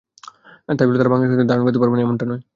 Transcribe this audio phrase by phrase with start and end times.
[0.69, 2.41] তাই বলে তাঁরা বাংলা সাহিত্যকে ধারণ করতে পারবে না, এমনটা নয়।